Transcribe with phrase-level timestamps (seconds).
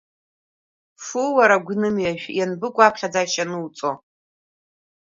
[1.05, 3.91] Фу, уара агәнымҩажә, ианбыкәу аԥхьаӡашьа ануҵо!